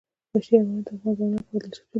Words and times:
وحشي 0.33 0.51
حیوانات 0.59 0.83
د 0.85 0.89
افغان 0.93 1.15
ځوانانو 1.17 1.39
لپاره 1.41 1.59
دلچسپي 1.63 1.79
لري. 1.79 1.89